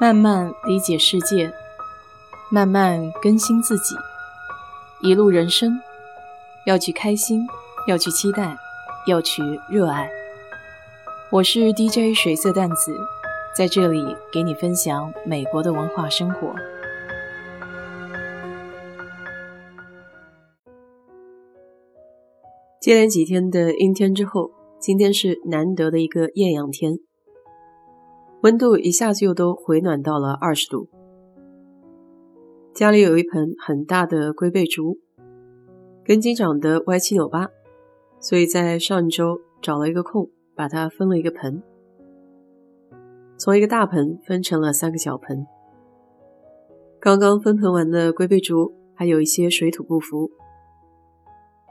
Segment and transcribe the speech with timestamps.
[0.00, 1.52] 慢慢理解世界，
[2.50, 3.94] 慢慢更新自己。
[5.02, 5.78] 一路人生，
[6.64, 7.46] 要去开心，
[7.86, 8.56] 要去期待，
[9.06, 10.10] 要去热爱。
[11.30, 12.96] 我是 DJ 水色淡子，
[13.54, 16.54] 在这里给你分享美国的文化生活。
[22.80, 27.00] 接连几天的阴天之后，今天是难得的一个艳阳天。
[28.42, 30.88] 温度一下子又都回暖到了二十度。
[32.72, 34.98] 家里有一盆很大的龟背竹，
[36.02, 37.50] 根茎长得歪七扭八，
[38.18, 41.62] 所以在上周找了一个空，把它分了一个盆，
[43.36, 45.46] 从一个大盆分成了三个小盆。
[46.98, 50.30] 刚刚分盆完的龟背竹还有一些水土不服，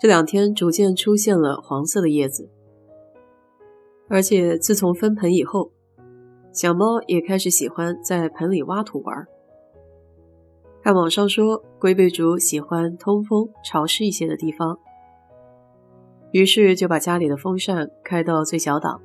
[0.00, 2.48] 这两天逐渐出现了黄色的叶子，
[4.08, 5.72] 而且自从分盆以后。
[6.54, 9.26] 小猫也开始喜欢在盆里挖土玩。
[10.84, 14.78] 看网上说，龟背竹喜欢通风、潮湿一些的地方，
[16.30, 19.02] 于是就把家里的风扇开到最小档，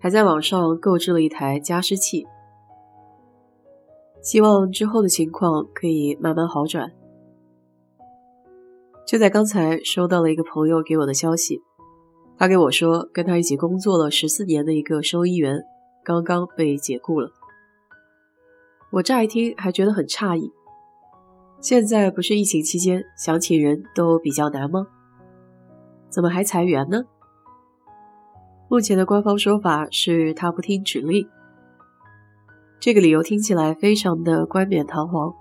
[0.00, 2.26] 还在网上购置了一台加湿器，
[4.20, 6.92] 希望之后的情况可以慢慢好转。
[9.06, 11.62] 就在刚才，收到了一个朋友给我的消息，
[12.36, 15.62] 他给我说，跟他一起工作了十四年的一个收银员。
[16.08, 17.30] 刚刚被解雇了，
[18.92, 20.50] 我乍一听还觉得很诧异。
[21.60, 24.86] 现在不是疫情期间，想请人都比较难吗？
[26.08, 27.04] 怎么还裁员呢？
[28.70, 31.28] 目前的官方说法是他不听指令，
[32.80, 35.34] 这个理由听起来非常的冠冕堂皇。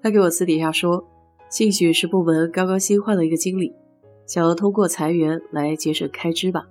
[0.00, 1.04] 他给我私底下说，
[1.48, 3.74] 兴许是部门刚刚新换了一个经理，
[4.24, 6.68] 想要通过裁员来节省开支吧。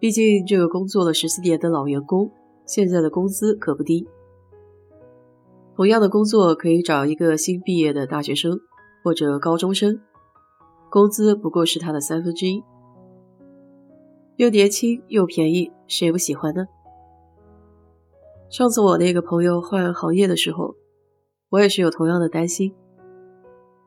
[0.00, 2.30] 毕竟，这个工作了十四年的老员工，
[2.64, 4.06] 现在的工资可不低。
[5.74, 8.60] 同样的工作可以找一个新毕业的大学生
[9.02, 10.00] 或者高中生，
[10.88, 12.62] 工资不过是他的三分之一，
[14.36, 16.66] 又年轻又便宜，谁不喜欢呢？
[18.48, 20.76] 上次我那个朋友换行业的时候，
[21.50, 22.72] 我也是有同样的担心，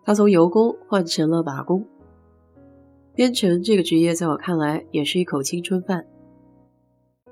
[0.03, 1.85] 他从油工换成了瓦工。
[3.21, 6.07] 编程这个职业，在我看来也是一口青春饭。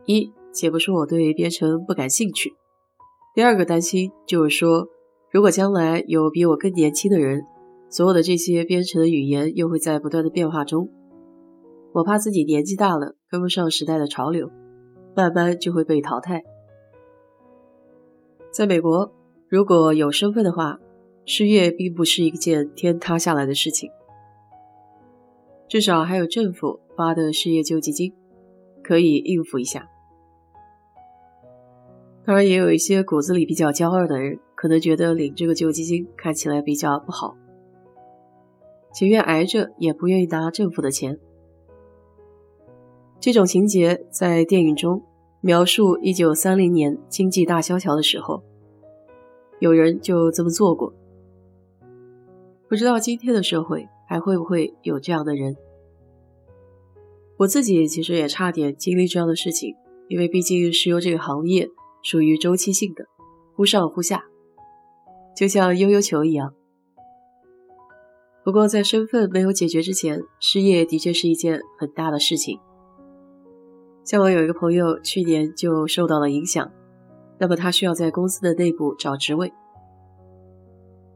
[0.05, 2.53] 一，且不说我对编程不感兴趣，
[3.33, 4.87] 第二个担心就是说，
[5.31, 7.41] 如果将来有比我更年轻的人，
[7.89, 10.91] 所有的这些编程的语言又会在不断的变化中，
[11.93, 14.51] 我怕自己年纪大了跟不上时代的潮流，
[15.15, 16.43] 慢慢就会被淘汰。
[18.51, 19.11] 在美国，
[19.47, 20.77] 如果有身份的话，
[21.25, 23.89] 失业并不是一件天塌下来的事情。
[25.69, 28.11] 至少还有政府发的失业救济金，
[28.83, 29.87] 可以应付一下。
[32.25, 37.37] 当然，也有一些骨子里比较骄傲的人，可能觉得领这个救济金看起来比较不好，
[38.91, 41.19] 情愿挨着也不愿意拿政府的钱。
[43.19, 45.03] 这种情节在电影中
[45.39, 48.43] 描述一九三零年经济大萧条的时候，
[49.59, 50.93] 有人就这么做过。
[52.67, 53.87] 不知道今天的社会。
[54.09, 55.55] 还会不会有这样的人？
[57.37, 59.75] 我自己其实也差点经历这样的事情，
[60.07, 61.69] 因为毕竟石油这个行业
[62.01, 63.05] 属于周期性的，
[63.55, 64.23] 忽上忽下，
[65.35, 66.55] 就像悠悠球一样。
[68.43, 72.59] 不过在身份没有解决之前，失业的确是一件很大的事情。
[74.03, 76.71] 像我有一个朋友去年就受到了影响，
[77.39, 79.53] 那么他需要在公司的内部找职位。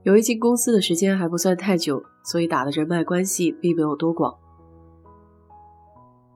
[0.03, 4.35] 由于进公司的时间还不算太久，所以打的人脉关系并没有多广。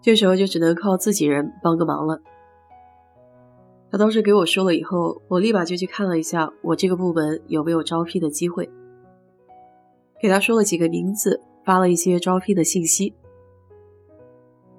[0.02, 2.22] 这时候就只能靠自己人帮个忙了。
[3.92, 8.70] 他当时给我说了以后，我立马就去看了一下我这个部门有没有招聘的机会，
[10.22, 13.16] 给他说了几个名字，发了一些招聘的信息，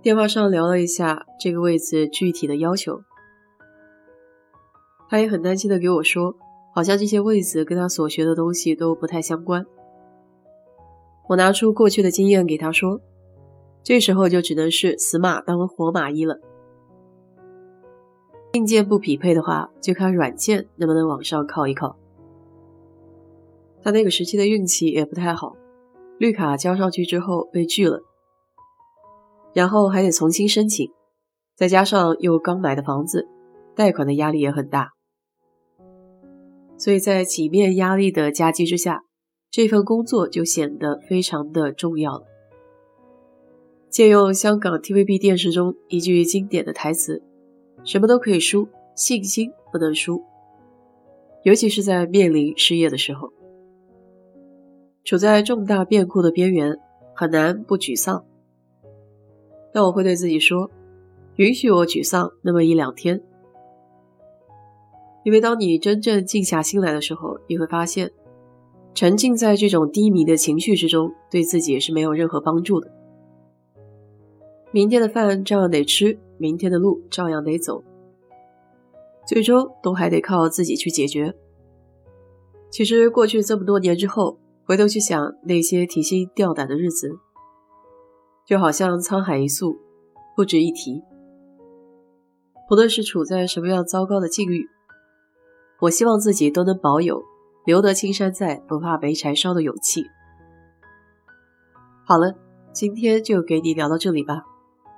[0.00, 3.02] 电话上聊了一下这个位置具体的要求。
[5.10, 6.34] 他也很担心的给我说。
[6.78, 9.66] 好像这些位子跟他所学的东西都不太相关。
[11.28, 13.00] 我拿出过去的经验给他说，
[13.82, 16.38] 这时候就只能是死马当活马医了。
[18.52, 21.96] 硬件不匹配的话，就看软件能不能往上靠一靠。
[23.82, 25.56] 他那个时期的运气也不太好，
[26.16, 28.02] 绿卡交上去之后被拒了，
[29.52, 30.92] 然后还得重新申请，
[31.56, 33.26] 再加上又刚买的房子，
[33.74, 34.92] 贷款的压力也很大。
[36.88, 39.04] 所以在几面压力的夹击之下，
[39.50, 42.24] 这份工作就显得非常的重要了。
[43.90, 47.22] 借用香港 TVB 电视中一句经典的台词
[47.84, 50.22] ：“什么都可以输，信心不能输，
[51.42, 53.34] 尤其是在面临失业的时候，
[55.04, 56.74] 处在重大变故的边缘，
[57.14, 58.24] 很难不沮丧。
[59.74, 60.70] 但我会对自己说，
[61.36, 63.20] 允许我沮丧那么一两天，
[65.28, 68.10] 因为当你真正静下心来的时候，你会发现，
[68.94, 72.90] 沉浸在这种低迷的情绪之中，对自己是没有任何帮助的。
[74.72, 77.84] 明天的饭照样得吃，明天的路照样得走，
[79.26, 81.34] 最终都还得靠自己去解决。
[82.70, 87.18] 其实过去这么多年之后，回头去想那些提心吊胆的日子。
[88.46, 89.76] 就好像沧海一粟，
[90.34, 91.02] 不值一提。
[92.66, 94.66] 不论是处在什么样糟糕的境遇，
[95.80, 97.22] 我希望自己都能保有
[97.64, 100.04] “留得青山在，不怕没柴烧”的勇气。
[102.04, 102.34] 好了，
[102.72, 104.42] 今天就给你聊到这里吧。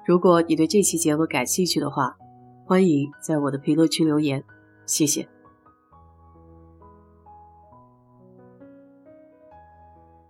[0.06, 2.16] 如果你对这期节目感兴趣的话，
[2.64, 4.42] 欢迎在我的评论区留言，
[4.86, 5.28] 谢谢。